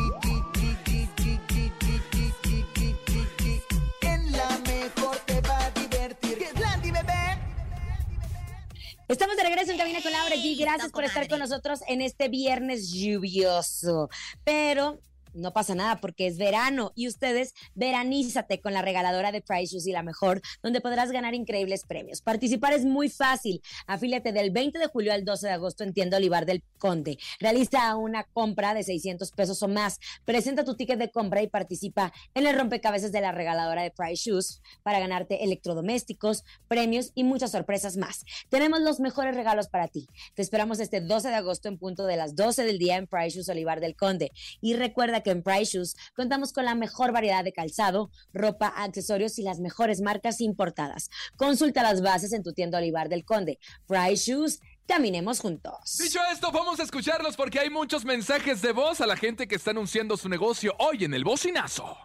[9.11, 10.57] Estamos de regreso en Cabina con Laura G.
[10.57, 14.09] Gracias por estar con nosotros en este viernes lluvioso.
[14.45, 15.01] Pero
[15.33, 19.87] no pasa nada porque es verano y ustedes veranízate con la regaladora de Price Shoes
[19.87, 22.21] y la mejor, donde podrás ganar increíbles premios.
[22.21, 23.61] Participar es muy fácil.
[23.87, 27.17] Afíliate del 20 de julio al 12 de agosto en Tienda Olivar del Conde.
[27.39, 29.99] Realiza una compra de 600 pesos o más.
[30.25, 34.29] Presenta tu ticket de compra y participa en el rompecabezas de la regaladora de Price
[34.29, 38.23] Shoes para ganarte electrodomésticos, premios y muchas sorpresas más.
[38.49, 40.07] Tenemos los mejores regalos para ti.
[40.35, 43.37] Te esperamos este 12 de agosto en punto de las 12 del día en Price
[43.37, 44.31] Shoes Olivar del Conde.
[44.59, 49.39] Y recuerda que en Price Shoes contamos con la mejor variedad de calzado, ropa, accesorios
[49.39, 51.09] y las mejores marcas importadas.
[51.37, 53.59] Consulta las bases en tu tienda Olivar del Conde.
[53.87, 55.97] Price Shoes caminemos juntos.
[55.97, 59.55] Dicho esto, vamos a escucharlos porque hay muchos mensajes de voz a la gente que
[59.55, 61.97] está anunciando su negocio hoy en el bocinazo.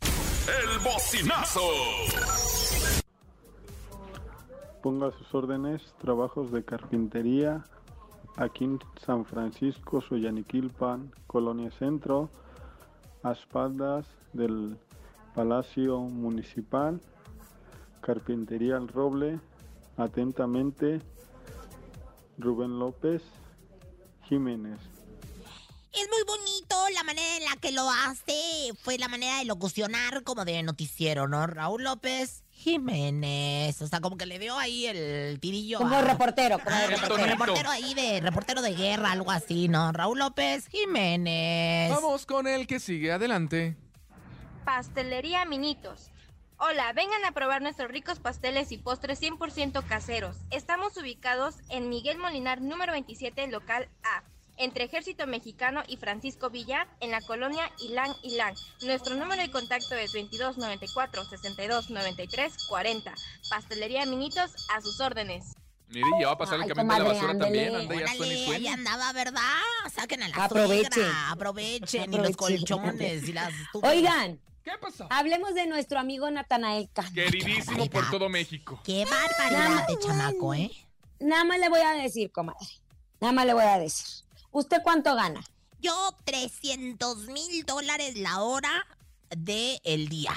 [0.00, 1.60] El bocinazo.
[4.82, 7.64] Ponga sus órdenes, trabajos de carpintería
[8.36, 12.30] aquí en San Francisco, Soyaniquilpan, Colonia Centro,
[13.26, 14.78] a espaldas del
[15.34, 17.00] Palacio Municipal,
[18.00, 19.40] Carpintería El Roble,
[19.96, 21.00] atentamente,
[22.38, 23.22] Rubén López
[24.28, 24.78] Jiménez.
[25.92, 28.72] Es muy bonito la manera en la que lo hace.
[28.82, 31.48] Fue la manera de locucionar como de noticiero, ¿no?
[31.48, 33.80] Raúl López Jiménez.
[33.80, 35.78] O sea, como que le dio ahí el tirillo.
[35.78, 39.92] Como a- reportero, como de reportero, reportero ahí de reportero de guerra, algo así, ¿no?
[39.92, 41.90] Raúl López Jiménez.
[41.90, 43.76] Vamos con el que sigue adelante.
[44.64, 46.10] Pastelería Minitos.
[46.58, 50.36] Hola, vengan a probar nuestros ricos pasteles y postres 100% caseros.
[50.50, 54.24] Estamos ubicados en Miguel Molinar número 27, local A,
[54.56, 58.54] entre Ejército Mexicano y Francisco Villa, en la colonia Ilang Ilang.
[58.82, 63.14] Nuestro número de contacto es 2294 62 93 40.
[63.50, 65.54] Pastelería Minitos a sus órdenes.
[65.88, 67.76] Mire, ya va a pasar Ay, el camión de la basura también.
[67.76, 68.72] Anda ya suena y Órale, ahí suena.
[68.74, 69.40] andaba, ¿verdad?
[69.94, 70.92] Saquen a la Aprovechen.
[70.92, 72.12] suegra, aprovechen.
[72.14, 73.52] Y los colchones y las.
[73.82, 75.06] Oigan, ¿Qué pasó?
[75.10, 77.10] hablemos de nuestro amigo Natanael Cano.
[77.14, 78.80] Queridísimo por todo México.
[78.84, 80.70] Qué barbaridad de chamaco, ¿eh?
[81.20, 82.66] Nada más le voy a decir, comadre.
[83.20, 84.25] Nada más le voy a decir.
[84.56, 85.44] ¿Usted cuánto gana?
[85.82, 88.86] Yo 300 mil dólares la hora
[89.28, 90.32] de el día.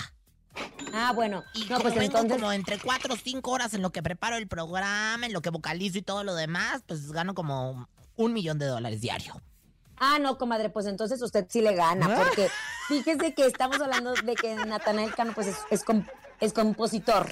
[0.92, 1.46] Ah, bueno.
[1.54, 2.34] Y no, como pues entonces.
[2.34, 5.52] como entre 4 o 5 horas en lo que preparo el programa, en lo que
[5.52, 9.42] vocalizo y todo lo demás, pues gano como un millón de dólares diario.
[10.00, 12.50] Ah, no, comadre, pues entonces usted sí le gana, porque
[12.88, 16.06] fíjese que estamos hablando de que Natanael Cano pues es, es, com-
[16.40, 17.28] es compositor.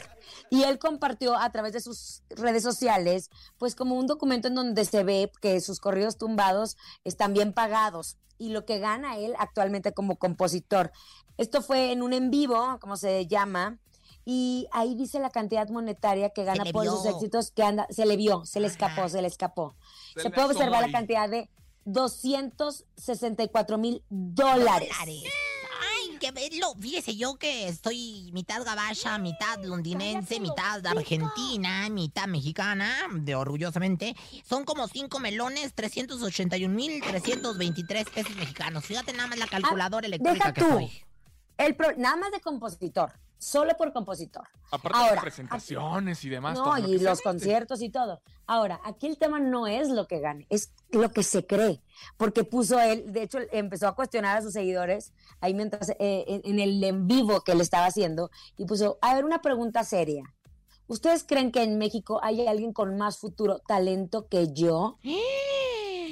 [0.49, 4.83] Y él compartió a través de sus redes sociales, pues como un documento en donde
[4.85, 9.93] se ve que sus corridos tumbados están bien pagados y lo que gana él actualmente
[9.93, 10.91] como compositor.
[11.37, 13.77] Esto fue en un en vivo, como se llama,
[14.25, 16.91] y ahí dice la cantidad monetaria que gana por vio.
[16.91, 19.09] sus éxitos que anda, se le vio, se le escapó, Ajá.
[19.09, 19.75] se le escapó.
[20.15, 21.49] Se Se, le puede observar la cantidad de
[21.87, 24.89] 264 mil dólares.
[25.01, 26.73] Ay, que verlo.
[26.79, 34.15] Fíjese yo que estoy mitad gabacha, mitad londinense, mitad argentina, mitad mexicana, de orgullosamente.
[34.43, 38.85] Son como 5 melones, 381 mil 323 pesos mexicanos.
[38.85, 40.79] Fíjate nada más la calculadora electrónica Ah, deja que tú.
[40.79, 41.06] soy.
[41.57, 44.47] El pro- nada más de compositor, solo por compositor.
[44.71, 46.57] Aparte de Ahora, presentaciones y demás.
[46.57, 48.21] No, todo lo y que los conciertos y todo.
[48.45, 51.81] Ahora, aquí el tema no es lo que gane, es lo que se cree.
[52.15, 56.41] Porque puso él, de hecho, empezó a cuestionar a sus seguidores ahí mientras, eh, en,
[56.45, 60.23] en el en vivo que él estaba haciendo, y puso, a ver, una pregunta seria.
[60.89, 64.97] ¿Ustedes creen que en México hay alguien con más futuro talento que yo?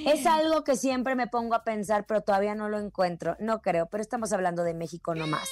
[0.06, 3.36] Es algo que siempre me pongo a pensar, pero todavía no lo encuentro.
[3.40, 5.48] No creo, pero estamos hablando de México nomás.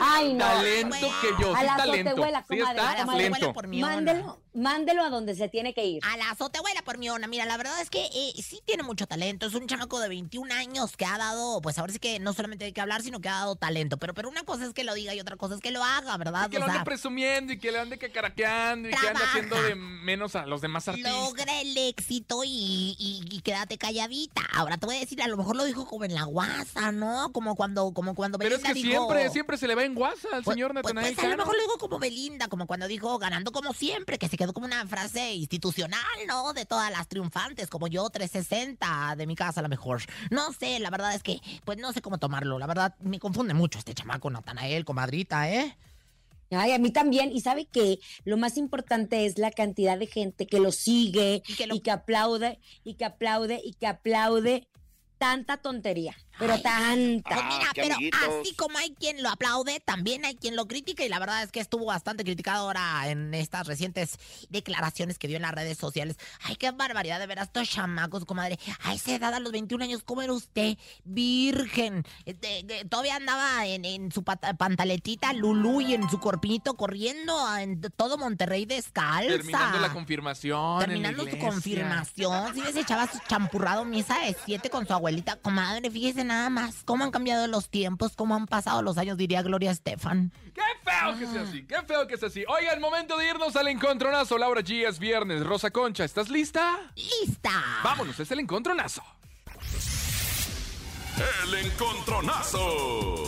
[0.00, 0.44] Ay, no.
[0.44, 2.10] Talento que yo, A la talento.
[2.10, 3.80] azotehuela, Sí comadre, está, a la azotehuela por mi.
[3.80, 6.02] Mándelo, mándelo a donde se tiene que ir.
[6.04, 7.26] A la azotehuela por mi ona.
[7.26, 9.46] Mira, la verdad es que eh, sí tiene mucho talento.
[9.46, 12.64] Es un chamaco de 21 años que ha dado, pues ahora sí que no solamente
[12.66, 13.96] hay que hablar, sino que ha dado talento.
[13.98, 16.16] Pero, pero una cosa es que lo diga y otra cosa es que lo haga,
[16.16, 16.46] ¿verdad?
[16.48, 19.60] Y que lo ande sea, presumiendo y que le ande cacaraqueando y que ande haciendo
[19.62, 21.12] de menos a los demás artistas.
[21.12, 24.42] Logra el éxito y, y- y quédate calladita.
[24.52, 27.32] Ahora te voy a decir, a lo mejor lo dijo como en la guasa, ¿no?
[27.32, 29.94] Como cuando, como cuando Pero es Belinda que dijo- siempre, siempre se le va en
[29.94, 32.66] guasa al Pues- señor pues- Natanael pues a lo mejor lo dijo como Belinda, como
[32.66, 36.52] cuando dijo ganando como siempre, que se quedó como una frase institucional, ¿no?
[36.52, 40.02] De todas las triunfantes, como yo 360 de mi casa a lo mejor.
[40.30, 42.58] No sé, la verdad es que, pues no sé cómo tomarlo.
[42.58, 45.76] La verdad, me confunde mucho este chamaco Natanael, comadrita, ¿eh?
[46.50, 47.30] Ay, a mí también.
[47.32, 51.54] Y sabe que lo más importante es la cantidad de gente que lo sigue Y
[51.54, 54.66] que lo- y que aplaude y que aplaude y que aplaude
[55.18, 56.62] tanta tontería, pero Ay.
[56.62, 57.34] tanta.
[57.34, 58.20] Pues Ah, mira, pero amiguitos.
[58.42, 61.52] así como hay quien lo aplaude, también hay quien lo critica y la verdad es
[61.52, 66.16] que estuvo bastante criticado ahora en estas recientes declaraciones que dio en las redes sociales.
[66.42, 68.58] Ay, qué barbaridad, de veras, estos chamacos, comadre.
[68.82, 70.76] A esa edad, a los 21 años, ¿cómo era usted?
[71.04, 72.04] Virgen.
[72.24, 77.56] Este, de- todavía andaba en, en su pata- pantaletita Lulú y en su corpinito corriendo
[77.56, 79.28] en todo Monterrey descalza.
[79.28, 80.58] Terminando la confirmación.
[80.58, 82.54] en la Terminando su confirmación.
[82.54, 85.36] Sí, ese chava su champurrado misa de siete con su abuelita.
[85.36, 89.42] Comadre, fíjese nada más cómo han cambiado los tiempos, cómo han pasado los años, diría
[89.42, 90.32] Gloria Estefan.
[90.54, 91.62] ¡Qué feo que sea así!
[91.64, 92.44] ¡Qué feo que sea así!
[92.48, 94.38] Oigan, momento de irnos al encontronazo.
[94.38, 95.44] Laura G, es viernes.
[95.44, 96.78] Rosa Concha, ¿estás lista?
[96.94, 97.50] ¡Lista!
[97.82, 99.02] Vámonos, es el encontronazo.
[101.42, 103.24] El encontronazo.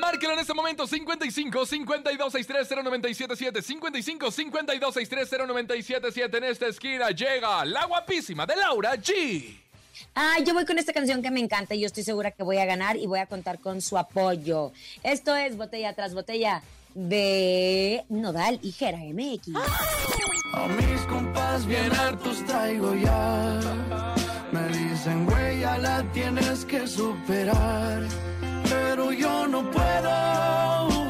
[0.00, 7.10] Márquelo en este momento 55 52 63 0977 55 52 63 0977 en esta esquina
[7.10, 9.61] llega la guapísima de Laura G.
[10.14, 12.58] Ah, yo voy con esta canción que me encanta y yo estoy segura que voy
[12.58, 14.72] a ganar y voy a contar con su apoyo.
[15.02, 16.62] Esto es botella tras botella
[16.94, 19.56] de Nodal y Jera MX.
[20.54, 23.58] A mis compas bien hartos traigo ya.
[24.52, 28.02] Me dicen, güey, ya la tienes que superar.
[28.68, 31.01] Pero yo no puedo.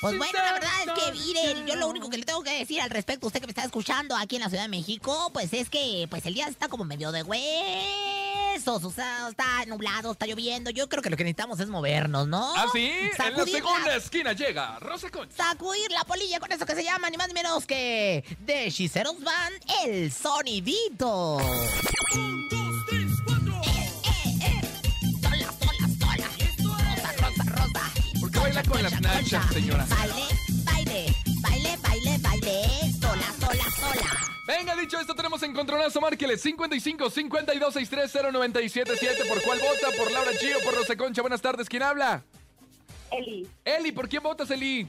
[0.00, 2.80] Pues bueno, la verdad es que, mire, yo lo único que le tengo que decir
[2.80, 5.70] al respecto, usted que me está escuchando aquí en la Ciudad de México, pues es
[5.70, 10.70] que pues el día está como medio de huesos, o sea, está nublado, está lloviendo.
[10.70, 12.54] Yo creo que lo que necesitamos es movernos, ¿no?
[12.56, 15.36] Así, en la segunda esquina llega Rosa Concha.
[15.36, 19.20] Sacudir la polilla con eso que se llama ni más ni menos que de Hechiceros
[19.20, 21.38] Band, el sonidito.
[29.24, 29.86] Señora?
[29.88, 30.24] Baile,
[30.64, 31.06] baile,
[31.42, 34.10] baile, baile, baile, sola, sola, sola.
[34.46, 36.00] Venga, dicho esto, tenemos encontronazo.
[36.00, 39.24] Márquele 55 52 63 0977.
[39.26, 39.96] ¿Por cuál vota?
[39.96, 41.22] ¿Por Laura G o por Rosa Concha?
[41.22, 42.24] Buenas tardes, ¿quién habla?
[43.10, 44.88] Eli, Eli, ¿por quién votas, Eli?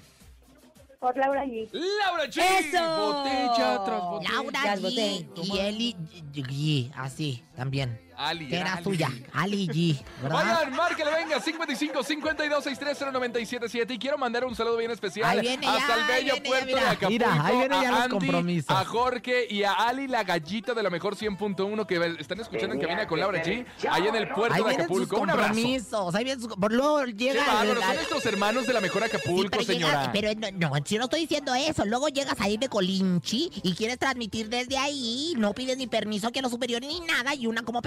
[1.03, 1.69] por Laura G.
[1.73, 2.41] Laura G.
[2.41, 3.13] ¡Eso!
[3.13, 4.31] Botella tras botella.
[4.31, 5.95] Laura G y Eli
[6.31, 7.99] G, así, también.
[8.17, 8.83] Ali, Que era Ali.
[8.83, 10.41] suya, Ali G, ¿verdad?
[10.61, 15.41] Oigan, márquele, venga, 55 52 63 0977 y quiero mandar un saludo bien especial Ahí
[15.41, 16.79] viene ya, hasta el ahí bello ya, puerto mira.
[16.81, 18.69] de Acapulco, Mira, ahí viene ya a los Andy, compromisos.
[18.77, 22.81] a Jorge y a Ali la gallita de la mejor 100.1 que están escuchando en
[22.81, 25.17] cabina con Laura G, ahí en el puerto Ahí de vienen sus Acapulco.
[25.21, 25.47] Un abrazo.
[25.53, 26.53] compromisos, ahí vienen sus...
[26.55, 27.45] Por luego Qué llega...
[27.45, 30.11] bárbaro, son al- nuestros hermanos de la mejor Sí, Acapulco, pero, llega- señora.
[30.13, 31.85] pero no, no, yo no estoy diciendo eso.
[31.85, 35.33] Luego llegas ahí de Colinchi y quieres transmitir desde ahí.
[35.37, 37.33] No pides ni permiso a los superiores ni nada.
[37.35, 37.81] Y una como,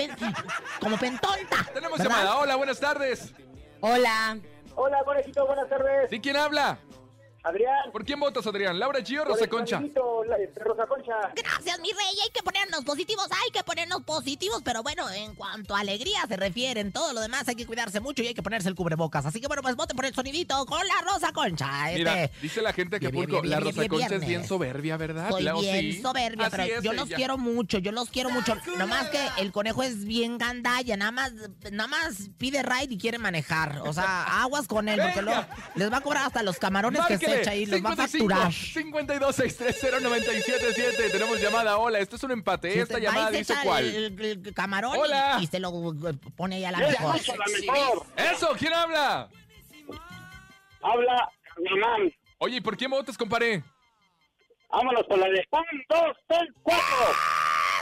[0.80, 1.64] como pentonta.
[1.72, 2.14] Tenemos ¿verdad?
[2.14, 2.38] llamada.
[2.38, 3.32] Hola, buenas tardes.
[3.80, 4.38] Hola.
[4.74, 6.10] Hola, conejito, buenas tardes.
[6.10, 6.78] ¿Sí quién habla?
[7.46, 7.92] Adrián.
[7.92, 8.78] ¿Por quién votas, Adrián?
[8.78, 9.80] ¿Laura G o Rosa Concha?
[10.56, 11.14] Rosa Concha.
[11.34, 12.16] Gracias, mi rey.
[12.24, 14.62] Hay que ponernos positivos, hay que ponernos positivos.
[14.64, 18.00] Pero bueno, en cuanto a alegría se refiere, en todo lo demás hay que cuidarse
[18.00, 19.26] mucho y hay que ponerse el cubrebocas.
[19.26, 21.68] Así que bueno, pues voten por el sonidito con la Rosa Concha.
[21.94, 25.30] Mira, Este, dice la gente Acapulco, bien, la Rosa bien, Concha es bien soberbia, ¿verdad?
[25.30, 26.02] Soy Leo, bien sí.
[26.02, 28.56] soberbia, Así pero es yo los quiero mucho, yo los quiero mucho.
[28.76, 31.32] Nomás que el conejo es bien gandalla, nada más,
[31.70, 33.80] nada más pide ride y quiere manejar.
[33.86, 35.44] O sea, aguas con él, porque luego
[35.76, 37.96] les va a cobrar hasta los camarones que se Chayi, Tenemos
[41.40, 41.78] llamada.
[41.78, 42.80] Hola, esto es un empate.
[42.80, 43.84] Esta llamada dice cuál.
[43.84, 45.38] El, el camarón Hola.
[45.40, 45.70] Y, se lo
[46.08, 47.16] eh, pone ahí a la mejor.
[48.16, 49.28] Eso, ¿quién habla?
[50.82, 52.12] Habla Namán.
[52.38, 53.62] Oye, ¿y por quién votas, compadre?
[54.70, 57.35] Vámonos con la de 1, 2, 3, 4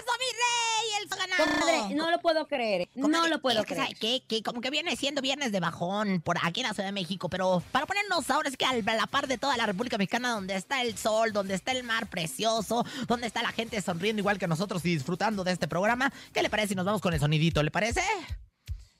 [0.04, 1.02] pasó, mi rey?
[1.02, 1.94] El ganado.
[1.94, 2.82] no lo puedo creer.
[2.82, 2.88] ¿eh?
[2.94, 3.96] No lo puedo creer.
[3.96, 6.92] Que, que, como que viene siendo viernes de bajón por aquí en la Ciudad de
[6.92, 10.30] México, pero para ponernos ahora es que a la par de toda la República Mexicana,
[10.30, 14.38] donde está el sol, donde está el mar precioso, donde está la gente sonriendo igual
[14.38, 17.20] que nosotros y disfrutando de este programa, ¿qué le parece si nos vamos con el
[17.20, 17.62] sonidito?
[17.62, 18.02] ¿Le parece?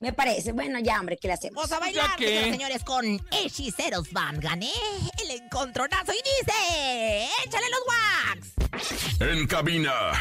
[0.00, 0.52] Me parece.
[0.52, 1.62] Bueno, ya, hombre, ¿qué le hacemos?
[1.62, 4.38] Vamos a bailar, señores, señores, con Hechiceros Van.
[4.38, 4.72] Gané
[5.22, 8.53] el encontronazo y dice: ¡Échale los wax!
[9.20, 10.12] En cabina,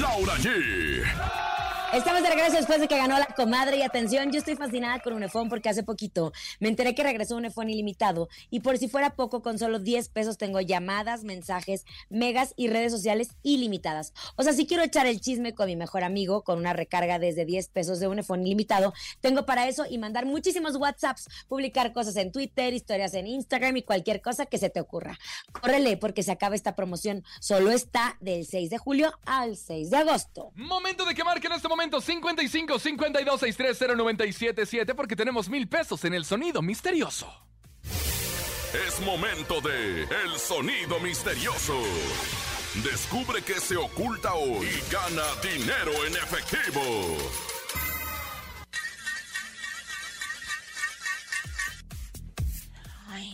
[0.00, 1.51] Laura G.
[1.92, 5.12] Estamos de regreso después de que ganó la comadre y atención, yo estoy fascinada con
[5.12, 9.42] Unifón porque hace poquito me enteré que regresó Unifón ilimitado y por si fuera poco
[9.42, 14.14] con solo 10 pesos tengo llamadas, mensajes, megas y redes sociales ilimitadas.
[14.36, 17.44] O sea, si quiero echar el chisme con mi mejor amigo con una recarga desde
[17.44, 22.32] 10 pesos de Unifón ilimitado, tengo para eso y mandar muchísimos WhatsApps, publicar cosas en
[22.32, 25.18] Twitter, historias en Instagram y cualquier cosa que se te ocurra.
[25.60, 29.96] Córrele porque se acaba esta promoción, solo está del 6 de julio al 6 de
[29.98, 30.52] agosto.
[30.54, 36.04] Momento de que marque en este momento 55 52 630 977 porque tenemos mil pesos
[36.04, 37.32] en el sonido misterioso.
[38.86, 41.78] Es momento de El Sonido Misterioso.
[42.82, 46.80] Descubre qué se oculta hoy y gana dinero en efectivo.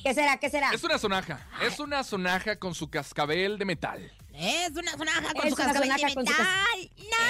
[0.02, 0.37] ¿Qué será?
[0.38, 0.70] ¿Qué será?
[0.72, 1.40] Es una sonaja.
[1.62, 4.12] Es una sonaja con su cascabel de metal.
[4.34, 6.90] Es una sonaja con Es su cascabel de sonaja con su cas- metal.
[6.98, 7.28] No,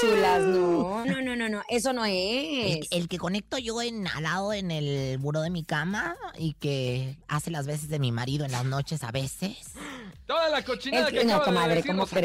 [0.00, 1.04] chulas, no.
[1.04, 1.62] No, no, no, no.
[1.68, 2.86] Eso no es.
[2.90, 7.16] el que conecto yo en, al lado en el muro de mi cama y que
[7.28, 9.56] hace las veces de mi marido en las noches a veces.
[10.26, 11.66] Toda la cochinada El- que no, acaba.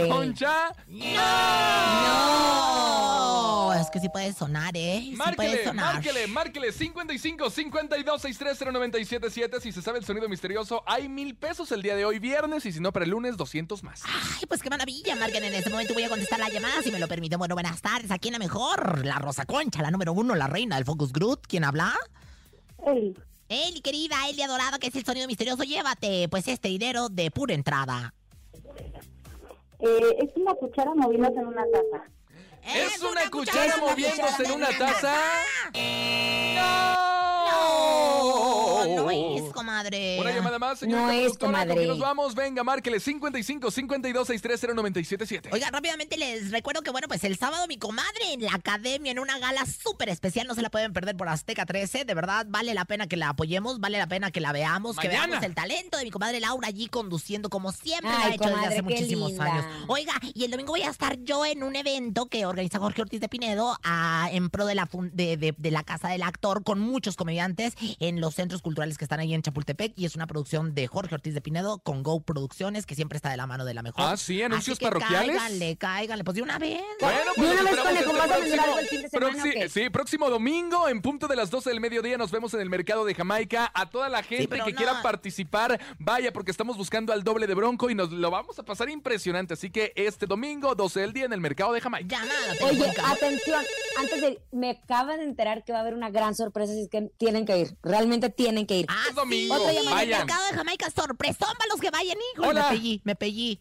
[0.10, 0.76] Concha.
[0.88, 1.14] ¡No!
[3.84, 5.00] Es que sí puede sonar, ¿eh?
[5.04, 5.94] Sí puede Márquele, sonar.
[5.96, 11.72] márquele, márquele 55 52 630 977 Si se sabe el sonido misterioso, hay mil pesos
[11.74, 14.02] el día de hoy viernes y si no para el lunes 200 más.
[14.06, 15.44] Ay, pues qué maravilla, Marquen.
[15.44, 17.38] En este momento voy a contestar la llamada, si me lo permiten.
[17.40, 18.10] Bueno, buenas tardes.
[18.12, 21.42] Aquí en la mejor, la Rosa Concha, la número uno, la reina del Focus Group.
[21.48, 21.94] ¿Quién habla?
[22.88, 23.16] Eli.
[23.50, 27.54] Eli, querida, Eli adorada, que es el sonido misterioso, llévate pues este dinero de pura
[27.54, 28.14] entrada.
[29.80, 32.06] Eh, es una cuchara moviéndose en una taza.
[32.66, 35.16] ¿Es una cuchara moviéndose en una taza?
[35.74, 36.94] ¡No!
[37.46, 40.18] No es, comadre.
[40.20, 41.88] Una llamada más, señorita No es, productora, ¿con comadre.
[41.88, 42.36] nos vamos?
[42.36, 45.50] Venga, márquele 55 52 630 977.
[45.54, 49.20] Oiga, rápidamente les recuerdo que, bueno, pues el sábado mi comadre en la academia, en
[49.20, 52.06] una gala súper especial, no se la pueden perder por Azteca 13.
[52.06, 55.08] De verdad, vale la pena que la apoyemos, vale la pena que la veamos, que
[55.08, 55.28] Mañana.
[55.28, 58.44] veamos el talento de mi comadre Laura allí conduciendo como siempre lo Ay, ha hecho
[58.44, 59.46] desde comadre, hace qué muchísimos linda.
[59.46, 59.66] años.
[59.88, 63.20] Oiga, y el domingo voy a estar yo en un evento que organiza Jorge Ortiz
[63.22, 67.16] de Pinedo ah, en pro de la, de- de la Casa del Actor con muchos
[67.16, 70.88] comediantes en los centros culturales que están ahí en Chapultepec y es una producción de
[70.88, 73.84] Jorge Ortiz de Pinedo con Go Producciones que siempre está de la mano de la
[73.84, 74.04] mejor.
[74.06, 75.38] Ah, sí, anuncios Así que parroquiales.
[75.38, 76.82] Cáiganle, cáiganle, pues de una vez.
[77.00, 78.88] Bueno, De pues una nos vez, esperamos Conejo, este ¿vas a vender próximo- algo el
[78.88, 79.70] fin de semana?
[79.70, 83.06] Sí, próximo domingo, en punto de las 12 del mediodía, nos vemos en el mercado
[83.06, 83.72] de Jamaica.
[83.74, 84.78] A toda la gente que no.
[84.78, 88.64] quiera participar, vaya, porque estamos buscando al doble de Bronco y nos lo vamos a
[88.64, 89.54] pasar impresionante.
[89.54, 92.18] Así que este domingo, 12 del día, en el mercado de Jamaica.
[92.18, 93.64] Llamada Oye, atención,
[94.00, 96.90] antes de, me acaban de enterar que va a haber una gran sorpresa, así es
[96.90, 98.86] que tienen que ir, realmente tienen que ir.
[98.90, 99.70] Ah, Es domingo.
[99.70, 100.20] En el vayan.
[100.26, 102.48] mercado de Jamaica, sorpresón para los que vayan, hijo.
[102.48, 102.64] Hola.
[102.64, 103.60] Me pellí, me pellí.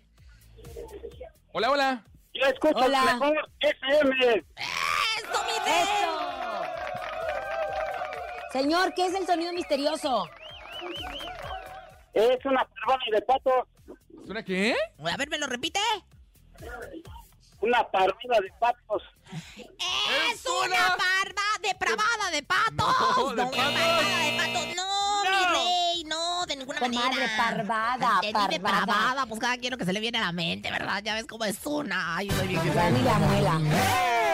[1.52, 2.04] Hola, hola.
[2.34, 3.04] Yo escucho Hola.
[3.04, 4.44] mejor FM.
[4.56, 5.70] ¡Eso, mi!
[5.70, 6.62] ¡Eso!
[8.52, 10.26] Señor, ¿qué es el sonido misterioso?
[12.14, 13.68] Es una parvada de patos.
[14.24, 14.76] ¿Es una qué?
[15.04, 15.80] A ver, ¿me lo repite?
[17.60, 19.02] Una parvada de patos.
[19.58, 22.81] ¡Es una parva depravada de patos!
[26.92, 27.64] ¡No, de ninguna Comadre, manera!
[27.66, 28.80] parvada, Entendí parvada.
[28.86, 31.02] depravada, pues cada quien lo que se le viene a la mente, ¿verdad?
[31.04, 32.16] Ya ves cómo es una.
[32.16, 33.60] Ay, soy bien la muela.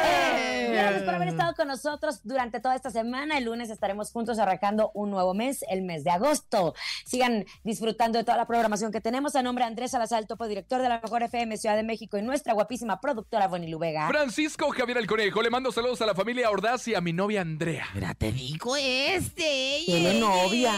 [0.04, 0.38] ¡Eh!
[0.82, 3.38] Gracias por haber estado con nosotros durante toda esta semana.
[3.38, 6.74] El lunes estaremos juntos arrancando un nuevo mes, el mes de agosto.
[7.04, 9.34] Sigan disfrutando de toda la programación que tenemos.
[9.36, 12.16] A nombre de Andrés Salazar, el topo director de la Mejor FM Ciudad de México
[12.18, 14.08] y nuestra guapísima productora Bonnie Lubega.
[14.08, 15.42] Francisco Javier el Conejo.
[15.42, 17.86] Le mando saludos a la familia Ordaz y a mi novia Andrea.
[17.94, 19.82] Mira, te digo este.
[19.86, 20.72] Tiene novia.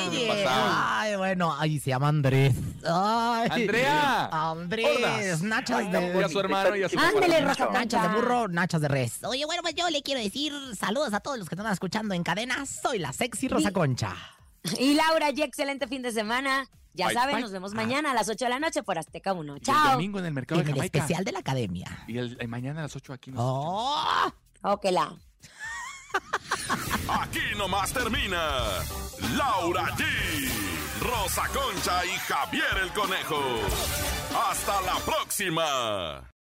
[0.46, 2.54] Ay, bueno, ahí se llama Andrés.
[2.84, 3.48] Ay.
[3.50, 4.28] Andrea.
[4.32, 4.86] Andrés.
[4.96, 5.42] Ordaz.
[5.42, 7.48] Nachas Y de a su hermano y a su Ándele, papá.
[7.48, 9.24] Rosa Nachas de burro, nachas de res.
[9.24, 12.22] Oye, bueno, pues yo le quiero decir saludos a todos los que están escuchando en
[12.22, 12.64] cadena.
[12.66, 14.14] Soy la sexy Rosa Concha.
[14.78, 16.68] Y Laura, ya excelente fin de semana.
[16.92, 17.42] Ya Bye, saben, bye.
[17.42, 19.54] nos vemos mañana a las 8 de la noche por Azteca 1.
[19.54, 19.92] Y el Chao.
[19.92, 22.04] domingo en el mercado En de el especial de la academia.
[22.08, 23.30] Y el, el mañana a las 8 aquí.
[23.30, 24.32] Nos ¡Oh!
[24.62, 25.14] Ok, la.
[27.08, 28.38] Aquí nomás termina
[29.36, 30.04] Laura G,
[31.00, 33.40] Rosa Concha y Javier el Conejo.
[34.48, 36.30] Hasta la próxima.